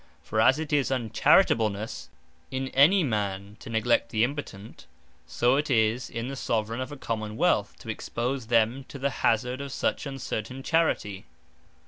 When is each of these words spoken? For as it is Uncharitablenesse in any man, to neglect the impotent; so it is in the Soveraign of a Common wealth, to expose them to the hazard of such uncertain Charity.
For 0.23 0.41
as 0.41 0.57
it 0.57 0.73
is 0.73 0.89
Uncharitablenesse 0.89 2.07
in 2.49 2.69
any 2.69 3.03
man, 3.03 3.55
to 3.59 3.69
neglect 3.69 4.09
the 4.09 4.23
impotent; 4.23 4.87
so 5.27 5.57
it 5.57 5.69
is 5.69 6.09
in 6.09 6.27
the 6.27 6.35
Soveraign 6.35 6.81
of 6.81 6.91
a 6.91 6.97
Common 6.97 7.37
wealth, 7.37 7.75
to 7.77 7.89
expose 7.89 8.47
them 8.47 8.83
to 8.85 8.97
the 8.97 9.11
hazard 9.21 9.61
of 9.61 9.71
such 9.71 10.07
uncertain 10.07 10.63
Charity. 10.63 11.25